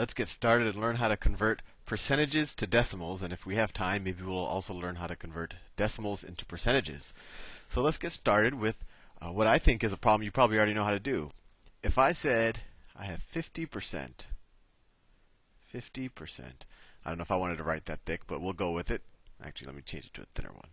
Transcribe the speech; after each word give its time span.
let's 0.00 0.14
get 0.14 0.28
started 0.28 0.66
and 0.66 0.80
learn 0.80 0.96
how 0.96 1.08
to 1.08 1.16
convert 1.16 1.60
percentages 1.84 2.54
to 2.54 2.66
decimals. 2.66 3.20
And 3.20 3.34
if 3.34 3.44
we 3.44 3.56
have 3.56 3.70
time, 3.70 4.04
maybe 4.04 4.22
we'll 4.22 4.38
also 4.38 4.72
learn 4.72 4.96
how 4.96 5.06
to 5.06 5.14
convert 5.14 5.56
decimals 5.76 6.24
into 6.24 6.46
percentages. 6.46 7.12
So 7.68 7.82
let's 7.82 7.98
get 7.98 8.10
started 8.10 8.54
with 8.54 8.82
uh, 9.20 9.28
what 9.28 9.46
I 9.46 9.58
think 9.58 9.84
is 9.84 9.92
a 9.92 9.98
problem 9.98 10.24
you 10.24 10.30
probably 10.30 10.56
already 10.56 10.72
know 10.72 10.84
how 10.84 10.92
to 10.92 10.98
do. 10.98 11.32
If 11.82 11.98
I 11.98 12.12
said 12.12 12.60
I 12.96 13.04
have 13.04 13.20
50%, 13.20 13.68
50%, 15.70 16.42
I 17.04 17.08
don't 17.10 17.18
know 17.18 17.22
if 17.22 17.30
I 17.30 17.36
wanted 17.36 17.58
to 17.58 17.64
write 17.64 17.84
that 17.84 18.00
thick, 18.06 18.22
but 18.26 18.40
we'll 18.40 18.54
go 18.54 18.72
with 18.72 18.90
it. 18.90 19.02
Actually, 19.44 19.66
let 19.66 19.76
me 19.76 19.82
change 19.82 20.06
it 20.06 20.14
to 20.14 20.22
a 20.22 20.26
thinner 20.34 20.54
one. 20.54 20.70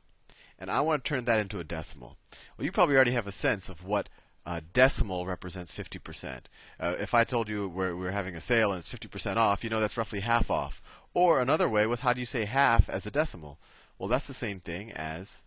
And 0.58 0.72
I 0.72 0.80
want 0.80 1.04
to 1.04 1.10
turn 1.10 1.26
that 1.26 1.40
into 1.40 1.60
a 1.60 1.66
decimal. 1.66 2.16
Well, 2.58 2.64
you 2.64 2.72
probably 2.72 2.96
already 2.96 3.12
have 3.12 3.28
a 3.28 3.34
sense 3.34 3.68
of 3.68 3.84
what 3.86 4.08
uh, 4.48 4.62
decimal 4.72 5.26
represents 5.26 5.78
50%. 5.78 6.44
Uh, 6.80 6.96
if 6.98 7.14
I 7.14 7.26
told 7.26 7.50
you 7.50 7.68
we're, 7.68 7.94
we're 7.94 8.12
having 8.12 8.34
a 8.34 8.42
sale 8.42 8.72
and 8.72 8.80
it's 8.80 8.94
50% 8.94 9.36
off, 9.36 9.62
you 9.62 9.70
know 9.70 9.82
that's 9.82 9.98
roughly 9.98 10.22
half 10.22 10.50
off. 10.50 10.82
Or 11.14 11.42
another 11.42 11.68
way 11.68 11.86
with 11.86 12.00
how 12.00 12.14
do 12.14 12.22
you 12.22 12.26
say 12.26 12.46
half 12.46 12.90
as 12.90 13.06
a 13.06 13.12
decimal? 13.12 13.60
Well, 14.00 14.08
that's 14.08 14.26
the 14.26 14.34
same 14.34 14.62
thing 14.62 14.94
as 14.94 15.44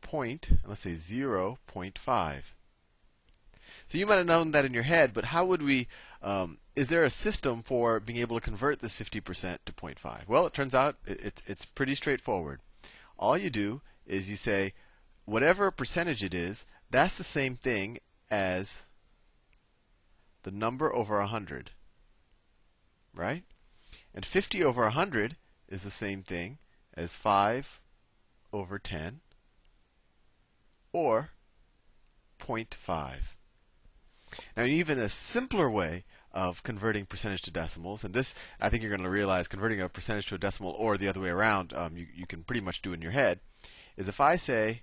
point, 0.00 0.48
let's 0.66 0.80
say 0.80 0.94
0.5. 0.94 2.42
So 3.86 3.98
you 3.98 4.06
might 4.06 4.16
have 4.16 4.26
known 4.26 4.50
that 4.50 4.64
in 4.64 4.74
your 4.74 4.82
head, 4.82 5.14
but 5.14 5.26
how 5.26 5.44
would 5.44 5.62
we? 5.62 5.86
Um, 6.22 6.58
is 6.74 6.88
there 6.88 7.04
a 7.04 7.10
system 7.10 7.62
for 7.62 8.00
being 8.00 8.18
able 8.18 8.36
to 8.36 8.44
convert 8.44 8.80
this 8.80 9.00
50% 9.00 9.58
to 9.64 9.72
0.5? 9.72 10.26
Well, 10.26 10.46
it 10.46 10.54
turns 10.54 10.74
out 10.74 10.96
it's 11.06 11.44
it's 11.46 11.64
pretty 11.64 11.94
straightforward. 11.94 12.60
All 13.16 13.38
you 13.38 13.50
do 13.50 13.80
is 14.06 14.28
you 14.28 14.34
say 14.36 14.72
whatever 15.24 15.70
percentage 15.70 16.22
it 16.22 16.34
is, 16.34 16.66
that's 16.90 17.18
the 17.18 17.24
same 17.24 17.56
thing 17.56 17.98
as 18.30 18.84
the 20.42 20.50
number 20.50 20.94
over 20.94 21.18
100. 21.18 21.70
Right? 23.14 23.44
And 24.14 24.24
50 24.24 24.62
over 24.62 24.82
100 24.82 25.36
is 25.68 25.82
the 25.82 25.90
same 25.90 26.22
thing 26.22 26.58
as 26.96 27.16
5 27.16 27.80
over 28.52 28.78
10 28.78 29.20
or 30.92 31.30
0.5. 32.38 33.36
Now, 34.56 34.64
even 34.64 34.98
a 34.98 35.08
simpler 35.08 35.70
way 35.70 36.04
of 36.32 36.62
converting 36.64 37.06
percentage 37.06 37.42
to 37.42 37.50
decimals, 37.50 38.02
and 38.04 38.12
this 38.12 38.34
I 38.60 38.68
think 38.68 38.82
you're 38.82 38.90
going 38.90 39.02
to 39.02 39.10
realize 39.10 39.46
converting 39.46 39.80
a 39.80 39.88
percentage 39.88 40.26
to 40.26 40.34
a 40.34 40.38
decimal 40.38 40.72
or 40.72 40.96
the 40.96 41.08
other 41.08 41.20
way 41.20 41.30
around, 41.30 41.72
um, 41.72 41.96
you, 41.96 42.06
you 42.14 42.26
can 42.26 42.42
pretty 42.42 42.60
much 42.60 42.82
do 42.82 42.92
in 42.92 43.02
your 43.02 43.12
head, 43.12 43.40
is 43.96 44.08
if 44.08 44.20
I 44.20 44.36
say 44.36 44.82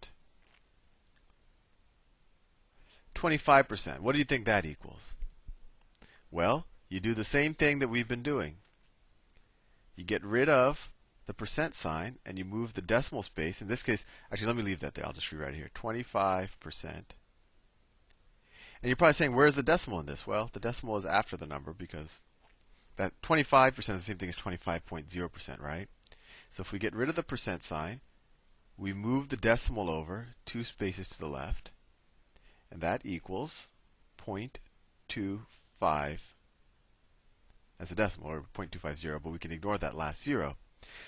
25%. 3.14 4.00
What 4.00 4.12
do 4.12 4.18
you 4.18 4.24
think 4.24 4.44
that 4.44 4.64
equals? 4.64 5.14
Well, 6.30 6.66
you 6.88 7.00
do 7.00 7.14
the 7.14 7.24
same 7.24 7.54
thing 7.54 7.78
that 7.78 7.88
we've 7.88 8.08
been 8.08 8.22
doing 8.22 8.56
you 9.98 10.04
get 10.04 10.24
rid 10.24 10.48
of 10.48 10.92
the 11.26 11.34
percent 11.34 11.74
sign 11.74 12.18
and 12.24 12.38
you 12.38 12.44
move 12.44 12.74
the 12.74 12.80
decimal 12.80 13.24
space. 13.24 13.60
In 13.60 13.66
this 13.66 13.82
case, 13.82 14.06
actually, 14.30 14.46
let 14.46 14.56
me 14.56 14.62
leave 14.62 14.78
that 14.78 14.94
there. 14.94 15.04
I'll 15.04 15.12
just 15.12 15.32
rewrite 15.32 15.54
it 15.54 15.56
here 15.56 15.70
25%. 15.74 16.94
And 18.80 18.84
you're 18.84 18.94
probably 18.94 19.14
saying, 19.14 19.34
where's 19.34 19.56
the 19.56 19.64
decimal 19.64 19.98
in 19.98 20.06
this? 20.06 20.24
Well, 20.24 20.50
the 20.52 20.60
decimal 20.60 20.96
is 20.96 21.04
after 21.04 21.36
the 21.36 21.48
number 21.48 21.72
because 21.72 22.20
that 22.96 23.20
25% 23.22 23.78
is 23.78 23.86
the 23.86 23.98
same 23.98 24.18
thing 24.18 24.28
as 24.28 24.36
25.0%, 24.36 25.60
right? 25.60 25.88
So 26.52 26.60
if 26.60 26.70
we 26.70 26.78
get 26.78 26.94
rid 26.94 27.08
of 27.08 27.16
the 27.16 27.24
percent 27.24 27.64
sign, 27.64 28.00
we 28.76 28.92
move 28.92 29.28
the 29.28 29.36
decimal 29.36 29.90
over 29.90 30.28
two 30.46 30.62
spaces 30.62 31.08
to 31.08 31.18
the 31.18 31.26
left, 31.26 31.72
and 32.70 32.80
that 32.80 33.02
equals 33.04 33.66
0.25 34.24 36.34
as 37.80 37.90
a 37.90 37.94
decimal, 37.94 38.30
or 38.30 38.44
0.250, 38.54 39.22
but 39.22 39.30
we 39.30 39.38
can 39.38 39.52
ignore 39.52 39.78
that 39.78 39.96
last 39.96 40.22
zero. 40.22 40.58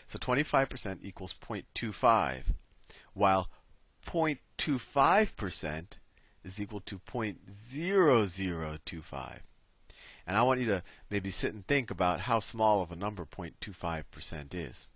So 0.06 0.19
25% 0.19 1.00
equals 1.02 1.34
0.25, 1.34 2.55
while 3.14 3.50
0.25% 4.06 5.99
is 6.44 6.61
equal 6.61 6.81
to 6.81 6.99
0.0025. 6.99 9.38
And 10.26 10.37
I 10.37 10.43
want 10.43 10.61
you 10.61 10.67
to 10.67 10.82
maybe 11.08 11.31
sit 11.31 11.55
and 11.55 11.67
think 11.67 11.90
about 11.90 12.20
how 12.20 12.40
small 12.40 12.82
of 12.82 12.93
a 12.93 12.96
number 12.96 13.25
0.25% 13.25 14.55
is. 14.55 14.87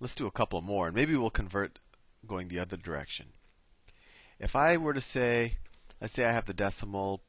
Let's 0.00 0.14
do 0.14 0.26
a 0.26 0.30
couple 0.30 0.60
more, 0.60 0.88
and 0.88 0.94
maybe 0.94 1.16
we'll 1.16 1.30
convert 1.30 1.78
going 2.26 2.48
the 2.48 2.58
other 2.58 2.76
direction. 2.76 3.28
If 4.38 4.54
I 4.56 4.76
were 4.76 4.94
to 4.94 5.00
say, 5.00 5.58
let's 6.00 6.12
say 6.12 6.26
I 6.26 6.32
have 6.32 6.46
the 6.46 6.54
decimal 6.54 7.22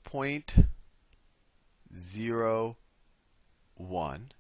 0.01, 3.80 4.32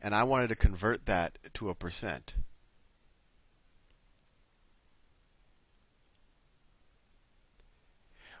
and 0.00 0.14
I 0.14 0.22
wanted 0.24 0.48
to 0.48 0.56
convert 0.56 1.06
that 1.06 1.38
to 1.54 1.70
a 1.70 1.74
percent. 1.74 2.34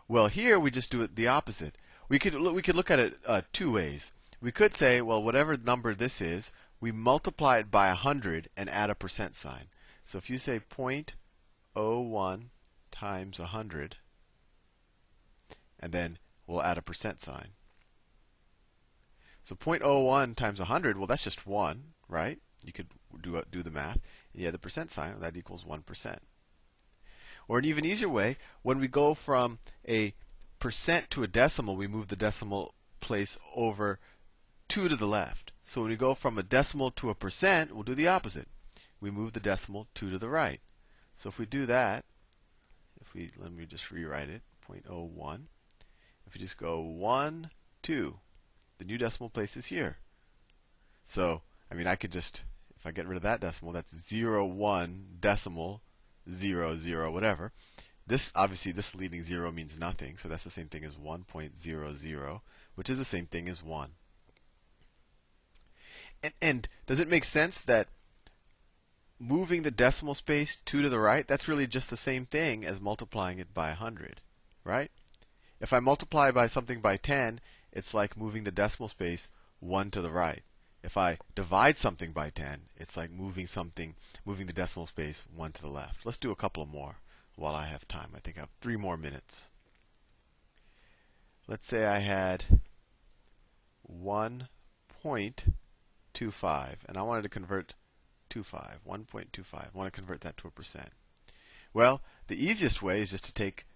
Well, 0.06 0.28
here 0.28 0.58
we 0.58 0.70
just 0.70 0.90
do 0.90 1.02
it 1.02 1.16
the 1.16 1.28
opposite. 1.28 1.76
We 2.08 2.18
could 2.18 2.34
we 2.34 2.62
could 2.62 2.74
look 2.74 2.90
at 2.90 2.98
it 2.98 3.18
uh, 3.26 3.42
two 3.52 3.72
ways. 3.72 4.12
We 4.40 4.52
could 4.52 4.74
say, 4.74 5.02
well, 5.02 5.22
whatever 5.22 5.56
number 5.56 5.94
this 5.94 6.22
is, 6.22 6.50
we 6.80 6.92
multiply 6.92 7.58
it 7.58 7.70
by 7.70 7.88
100 7.88 8.48
and 8.56 8.70
add 8.70 8.88
a 8.88 8.94
percent 8.94 9.36
sign. 9.36 9.66
So 10.04 10.16
if 10.16 10.30
you 10.30 10.38
say 10.38 10.60
0.01 10.60 12.44
times 12.90 13.38
100, 13.38 13.96
and 15.78 15.92
then 15.92 16.18
we'll 16.46 16.62
add 16.62 16.78
a 16.78 16.82
percent 16.82 17.20
sign. 17.20 17.48
So 19.48 19.56
0.01 19.56 20.36
times 20.36 20.58
100, 20.58 20.98
well, 20.98 21.06
that's 21.06 21.24
just 21.24 21.46
1, 21.46 21.82
right? 22.06 22.38
You 22.66 22.72
could 22.74 22.88
do, 23.22 23.38
uh, 23.38 23.44
do 23.50 23.62
the 23.62 23.70
math. 23.70 23.94
And 24.34 24.40
you 24.40 24.44
have 24.44 24.52
the 24.52 24.58
percent 24.58 24.90
sign, 24.90 25.18
that 25.20 25.38
equals 25.38 25.64
1%. 25.64 26.18
Or 27.48 27.58
an 27.58 27.64
even 27.64 27.86
easier 27.86 28.10
way, 28.10 28.36
when 28.60 28.78
we 28.78 28.88
go 28.88 29.14
from 29.14 29.58
a 29.88 30.12
percent 30.58 31.08
to 31.12 31.22
a 31.22 31.26
decimal, 31.26 31.76
we 31.76 31.86
move 31.86 32.08
the 32.08 32.14
decimal 32.14 32.74
place 33.00 33.38
over 33.56 33.98
2 34.68 34.86
to 34.86 34.96
the 34.96 35.06
left. 35.06 35.52
So 35.64 35.80
when 35.80 35.88
we 35.88 35.96
go 35.96 36.12
from 36.12 36.36
a 36.36 36.42
decimal 36.42 36.90
to 36.90 37.08
a 37.08 37.14
percent, 37.14 37.72
we'll 37.72 37.84
do 37.84 37.94
the 37.94 38.06
opposite. 38.06 38.48
We 39.00 39.10
move 39.10 39.32
the 39.32 39.40
decimal 39.40 39.86
2 39.94 40.10
to 40.10 40.18
the 40.18 40.28
right. 40.28 40.60
So 41.16 41.30
if 41.30 41.38
we 41.38 41.46
do 41.46 41.64
that, 41.64 42.04
if 43.00 43.14
we 43.14 43.30
let 43.38 43.52
me 43.52 43.64
just 43.64 43.90
rewrite 43.90 44.28
it, 44.28 44.42
0.01. 44.70 45.44
If 46.26 46.34
we 46.34 46.38
just 46.38 46.58
go 46.58 46.82
1, 46.82 47.48
2, 47.80 48.18
the 48.78 48.84
new 48.84 48.98
decimal 48.98 49.30
place 49.30 49.56
is 49.56 49.66
here. 49.66 49.98
So, 51.06 51.42
I 51.70 51.74
mean, 51.74 51.86
I 51.86 51.96
could 51.96 52.12
just, 52.12 52.44
if 52.76 52.86
I 52.86 52.90
get 52.90 53.06
rid 53.06 53.16
of 53.16 53.22
that 53.22 53.40
decimal, 53.40 53.72
that's 53.72 53.94
0, 53.94 54.46
1 54.46 55.06
decimal 55.20 55.82
0, 56.30 56.76
0, 56.76 57.10
whatever. 57.12 57.52
This 58.08 58.32
obviously 58.34 58.72
this 58.72 58.94
leading 58.94 59.22
zero 59.22 59.52
means 59.52 59.78
nothing, 59.78 60.16
so 60.16 60.28
that's 60.30 60.44
the 60.44 60.50
same 60.50 60.68
thing 60.68 60.82
as 60.82 60.94
1.00, 60.94 62.40
which 62.74 62.88
is 62.88 62.96
the 62.96 63.04
same 63.04 63.26
thing 63.26 63.48
as 63.50 63.62
1. 63.62 63.90
And, 66.22 66.32
and 66.40 66.68
does 66.86 67.00
it 67.00 67.08
make 67.08 67.24
sense 67.24 67.60
that 67.60 67.88
moving 69.18 69.62
the 69.62 69.70
decimal 69.70 70.14
space 70.14 70.56
2 70.56 70.80
to 70.80 70.88
the 70.88 70.98
right, 70.98 71.28
that's 71.28 71.48
really 71.48 71.66
just 71.66 71.90
the 71.90 71.98
same 71.98 72.24
thing 72.24 72.64
as 72.64 72.80
multiplying 72.80 73.38
it 73.38 73.52
by 73.52 73.68
100, 73.68 74.22
right? 74.64 74.90
If 75.60 75.74
I 75.74 75.78
multiply 75.80 76.30
by 76.30 76.46
something 76.46 76.80
by 76.80 76.96
10, 76.96 77.40
it's 77.72 77.94
like 77.94 78.16
moving 78.16 78.44
the 78.44 78.50
decimal 78.50 78.88
space 78.88 79.28
1 79.60 79.90
to 79.90 80.00
the 80.00 80.10
right. 80.10 80.42
If 80.82 80.96
I 80.96 81.18
divide 81.34 81.76
something 81.76 82.12
by 82.12 82.30
10, 82.30 82.62
it's 82.76 82.96
like 82.96 83.10
moving 83.10 83.46
something, 83.46 83.94
moving 84.24 84.46
the 84.46 84.52
decimal 84.52 84.86
space 84.86 85.24
1 85.34 85.52
to 85.52 85.62
the 85.62 85.68
left. 85.68 86.06
Let's 86.06 86.18
do 86.18 86.30
a 86.30 86.36
couple 86.36 86.62
of 86.62 86.68
more 86.68 86.96
while 87.34 87.54
I 87.54 87.66
have 87.66 87.88
time. 87.88 88.10
I 88.14 88.20
think 88.20 88.36
I 88.36 88.40
have 88.40 88.50
three 88.60 88.76
more 88.76 88.96
minutes. 88.96 89.50
Let's 91.46 91.66
say 91.66 91.86
I 91.86 91.98
had 91.98 92.44
1.25 93.90 96.76
and 96.86 96.96
I 96.96 97.02
wanted 97.02 97.22
to 97.22 97.28
convert 97.28 97.74
25, 98.28 98.80
1.25. 98.86 99.54
I 99.54 99.68
want 99.72 99.92
to 99.92 99.98
convert 99.98 100.20
that 100.20 100.36
to 100.38 100.48
a 100.48 100.50
percent. 100.50 100.90
Well, 101.72 102.02
the 102.26 102.42
easiest 102.42 102.82
way 102.82 103.00
is 103.00 103.10
just 103.10 103.24
to 103.24 103.32
take, 103.32 103.66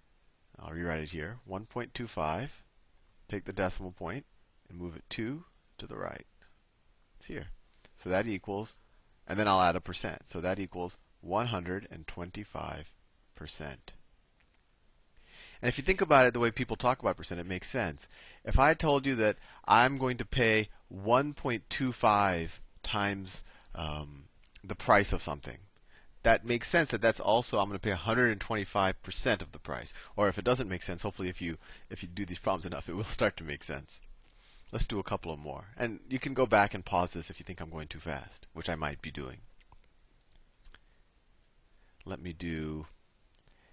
I'll 0.59 0.73
rewrite 0.73 1.01
it 1.01 1.11
here, 1.11 1.39
1.25, 1.49 2.63
take 3.33 3.45
the 3.45 3.53
decimal 3.53 3.93
point 3.93 4.27
and 4.69 4.79
move 4.79 4.95
it 4.95 5.05
2 5.09 5.45
to 5.79 5.87
the 5.87 5.97
right. 5.97 6.27
It's 7.17 7.27
here. 7.27 7.49
So 7.97 8.11
that 8.11 8.27
equals, 8.27 8.77
and 9.27 9.39
then 9.39 9.49
I'll 9.49 9.61
add 9.61 9.77
a 9.77 9.81
percent. 9.81 10.23
So 10.27 10.41
that 10.41 10.59
equals 10.59 10.99
125 11.21 12.93
percent. 13.35 13.95
And 15.61 15.69
if 15.69 15.79
you 15.79 15.85
think 15.85 16.01
about 16.01 16.27
it 16.27 16.35
the 16.35 16.41
way 16.41 16.51
people 16.51 16.77
talk 16.77 17.01
about 17.01 17.17
percent, 17.17 17.41
it 17.41 17.47
makes 17.47 17.71
sense. 17.71 18.09
If 18.45 18.59
I 18.59 18.75
told 18.75 19.07
you 19.07 19.15
that 19.17 19.37
I'm 19.67 19.97
going 19.97 20.17
to 20.17 20.25
pay 20.25 20.69
1.25 20.93 22.59
times 22.83 23.45
um, 23.75 24.25
the 24.65 24.75
price 24.75 25.13
of 25.13 25.23
something, 25.23 25.59
that 26.23 26.45
makes 26.45 26.69
sense 26.69 26.91
that 26.91 27.03
that's 27.03 27.21
also 27.21 27.59
I'm 27.59 27.69
going 27.69 27.79
to 27.79 27.89
pay 27.89 27.95
125% 27.95 29.43
of 29.43 29.53
the 29.53 29.59
price. 29.59 29.93
Or 30.17 30.29
if 30.29 30.39
it 30.39 30.45
doesn't 30.45 30.69
make 30.69 30.83
sense, 30.83 31.03
hopefully 31.03 31.29
if 31.29 31.43
you 31.43 31.59
if 31.91 32.03
you 32.03 32.09
do 32.09 32.25
these 32.25 32.39
problems 32.39 32.67
enough, 32.67 32.89
it 32.89 32.95
will 32.95 33.05
start 33.19 33.37
to 33.39 33.45
make 33.45 33.65
sense. 33.65 34.01
Let's 34.71 34.87
do 34.87 34.99
a 34.99 35.05
couple 35.05 35.33
of 35.33 35.39
more. 35.39 35.67
And 35.77 36.01
you 36.09 36.19
can 36.19 36.33
go 36.33 36.47
back 36.47 36.73
and 36.73 36.85
pause 36.85 37.13
this 37.13 37.29
if 37.29 37.39
you 37.39 37.45
think 37.45 37.61
I'm 37.61 37.71
going 37.71 37.89
too 37.89 37.99
fast, 37.99 38.47
which 38.55 38.71
I 38.71 38.75
might 38.75 39.03
be 39.03 39.11
doing. 39.11 39.39
Let 42.07 42.23
me 42.23 42.33
do 42.33 42.87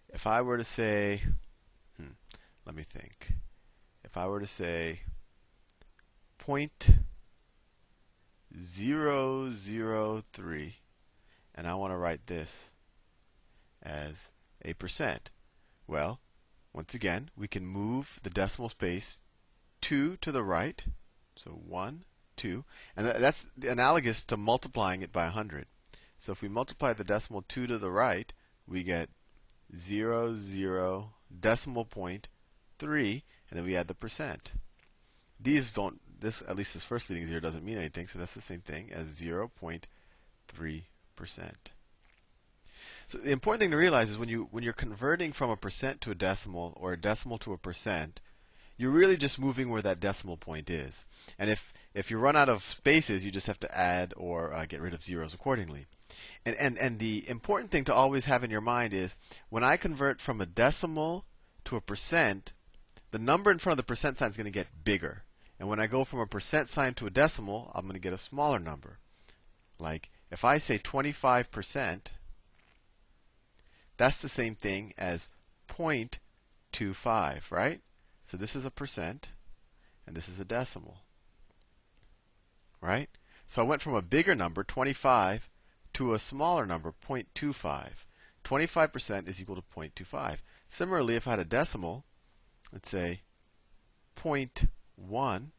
if 0.10 0.28
I 0.28 0.42
were 0.42 0.58
to 0.58 0.64
say, 0.64 1.22
hmm, 1.98 2.14
let 2.66 2.76
me 2.76 2.84
think. 2.84 3.34
If 4.04 4.18
I 4.18 4.28
were 4.28 4.40
to 4.40 4.48
say 4.48 5.02
point 6.38 6.90
zero 8.60 9.52
zero 9.52 10.24
three, 10.34 10.78
and 11.60 11.68
I 11.68 11.76
want 11.76 11.92
to 11.92 11.98
write 11.98 12.28
this 12.28 12.72
as 13.84 14.32
a 14.64 14.72
percent, 14.76 15.30
well, 15.88 16.22
once 16.72 16.94
again, 16.94 17.32
we 17.36 17.50
can 17.50 17.66
move 17.66 18.18
the 18.24 18.30
decimal 18.30 18.70
space 18.70 19.20
two 19.82 20.16
to 20.22 20.32
the 20.32 20.42
right, 20.42 20.82
so 21.36 21.50
one, 21.50 22.06
two, 22.38 22.64
and 22.96 23.06
that's 23.06 23.48
analogous 23.62 24.24
to 24.24 24.38
multiplying 24.38 25.02
it 25.02 25.12
by 25.12 25.26
100. 25.26 25.66
So 26.18 26.32
if 26.32 26.42
we 26.42 26.48
multiply 26.48 26.94
the 26.94 27.04
decimal 27.04 27.42
two 27.42 27.68
to 27.68 27.78
the 27.78 27.92
right, 27.92 28.32
we 28.66 28.82
get 28.82 29.10
zero 29.76 30.36
zero 30.36 31.16
decimal 31.42 31.84
point 31.84 32.30
three, 32.78 33.26
and 33.50 33.60
then 33.60 33.66
we 33.66 33.76
add 33.76 33.90
the 33.90 33.96
percent. 33.96 34.54
These 35.38 35.74
don't. 35.74 36.00
This 36.22 36.42
at 36.48 36.56
least 36.56 36.74
this 36.74 36.86
first 36.86 37.10
leading 37.10 37.28
zero 37.28 37.42
doesn't 37.42 37.66
mean 37.66 37.78
anything, 37.78 38.08
so 38.08 38.18
that's 38.18 38.34
the 38.34 38.42
same 38.42 38.62
thing 38.62 38.92
as 38.94 39.08
zero 39.08 39.50
point 39.50 39.88
three 40.48 40.89
percent. 41.20 41.72
So 43.10 43.18
the 43.18 43.32
important 43.32 43.62
thing 43.62 43.72
to 43.72 43.78
realize 43.78 44.10
is 44.10 44.18
when 44.18 44.30
you 44.30 44.48
when 44.52 44.64
you're 44.64 44.74
converting 44.86 45.34
from 45.34 45.50
a 45.50 45.58
percent 45.58 46.00
to 46.02 46.12
a 46.12 46.16
decimal 46.16 46.74
or 46.78 46.94
a 46.94 47.02
decimal 47.02 47.38
to 47.40 47.54
a 47.54 47.58
percent, 47.58 48.22
you're 48.78 48.90
really 49.00 49.18
just 49.18 49.42
moving 49.42 49.70
where 49.70 49.82
that 49.82 50.00
decimal 50.00 50.38
point 50.38 50.70
is. 50.70 51.06
And 51.38 51.50
if 51.50 51.74
if 51.94 52.10
you 52.10 52.18
run 52.18 52.38
out 52.38 52.50
of 52.50 52.64
spaces, 52.64 53.26
you 53.26 53.32
just 53.32 53.48
have 53.48 53.60
to 53.60 53.78
add 53.78 54.14
or 54.16 54.54
uh, 54.54 54.66
get 54.66 54.82
rid 54.82 54.94
of 54.94 55.02
zeros 55.02 55.34
accordingly. 55.34 55.88
And, 56.46 56.56
and, 56.56 56.78
and 56.78 57.00
the 57.00 57.24
important 57.30 57.72
thing 57.72 57.84
to 57.86 57.94
always 57.94 58.26
have 58.26 58.44
in 58.44 58.50
your 58.50 58.62
mind 58.62 58.94
is 58.94 59.16
when 59.50 59.64
I 59.64 59.78
convert 59.78 60.22
from 60.22 60.42
a 60.42 60.46
decimal 60.46 61.26
to 61.66 61.76
a 61.76 61.82
percent, 61.82 62.54
the 63.12 63.20
number 63.20 63.52
in 63.52 63.60
front 63.60 63.74
of 63.74 63.78
the 63.78 63.92
percent 63.92 64.18
sign 64.18 64.32
is 64.32 64.38
going 64.38 64.46
to 64.46 64.52
get 64.52 64.84
bigger. 64.84 65.24
And 65.60 65.68
when 65.68 65.80
I 65.80 65.88
go 65.88 66.04
from 66.04 66.20
a 66.20 66.26
percent 66.26 66.70
sign 66.70 66.94
to 66.96 67.06
a 67.06 67.12
decimal, 67.12 67.72
I'm 67.76 67.86
going 67.86 67.94
to 67.94 68.00
get 68.00 68.14
a 68.14 68.18
smaller 68.18 68.60
number. 68.60 69.00
Like 69.78 70.10
if 70.32 70.46
I 70.46 70.58
say 70.58 70.78
25%, 70.78 72.00
that's 73.98 74.22
the 74.22 74.30
same 74.30 74.56
thing 74.56 74.94
as 74.98 75.30
0.25, 75.68 77.52
right? 77.52 77.82
So 78.26 78.38
this 78.38 78.56
is 78.56 78.66
a 78.66 78.72
percent, 78.72 79.30
and 80.06 80.16
this 80.16 80.30
is 80.30 80.40
a 80.40 80.46
decimal. 80.46 81.00
Right? 82.82 83.10
So 83.48 83.62
I 83.62 83.66
went 83.66 83.82
from 83.82 83.96
a 83.96 84.02
bigger 84.02 84.36
number, 84.36 84.64
25, 84.64 85.50
to 85.94 86.14
a 86.14 86.20
smaller 86.20 86.66
number, 86.66 86.94
0.25. 87.08 88.06
25% 88.44 89.28
is 89.28 89.42
equal 89.42 89.56
to 89.56 89.64
0.25. 89.76 90.38
Similarly, 90.68 91.16
if 91.16 91.28
I 91.28 91.32
had 91.32 91.40
a 91.40 91.46
decimal, 91.46 92.06
let's 92.72 92.90
say 92.90 93.22
0.1, 94.16 95.52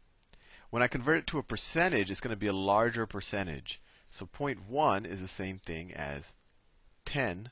When 0.70 0.82
I 0.82 0.86
convert 0.86 1.18
it 1.18 1.26
to 1.28 1.38
a 1.38 1.42
percentage, 1.42 2.10
it's 2.10 2.20
going 2.20 2.30
to 2.30 2.36
be 2.36 2.46
a 2.46 2.52
larger 2.52 3.06
percentage. 3.06 3.80
So 4.10 4.26
0.1 4.26 5.06
is 5.06 5.20
the 5.20 5.28
same 5.28 5.58
thing 5.58 5.92
as 5.92 6.34
10%. 7.06 7.50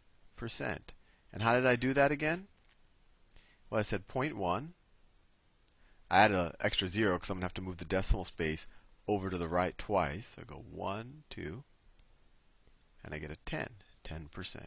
And 1.32 1.42
how 1.42 1.54
did 1.54 1.66
I 1.66 1.76
do 1.76 1.92
that 1.92 2.12
again? 2.12 2.48
Well, 3.70 3.78
I 3.78 3.82
said 3.82 4.08
0.1. 4.08 4.68
I 6.10 6.18
add 6.20 6.30
an 6.32 6.52
extra 6.60 6.88
zero 6.88 7.14
because 7.14 7.30
I'm 7.30 7.36
going 7.36 7.42
to 7.42 7.44
have 7.46 7.54
to 7.54 7.62
move 7.62 7.76
the 7.76 7.84
decimal 7.84 8.24
space 8.24 8.66
over 9.06 9.30
to 9.30 9.38
the 9.38 9.48
right 9.48 9.76
twice. 9.76 10.34
So 10.36 10.42
I 10.42 10.44
go 10.44 10.64
1, 10.70 11.24
2, 11.30 11.64
and 13.04 13.14
I 13.14 13.18
get 13.18 13.30
a 13.30 13.36
10, 13.44 13.68
10%. 14.04 14.60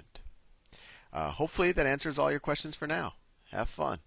Uh, 1.13 1.31
hopefully 1.31 1.71
that 1.71 1.86
answers 1.86 2.17
all 2.17 2.31
your 2.31 2.39
questions 2.39 2.75
for 2.75 2.88
now. 2.88 3.15
Have 3.51 3.69
fun. 3.69 4.00